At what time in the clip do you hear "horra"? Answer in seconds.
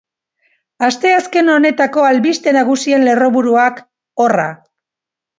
4.25-4.47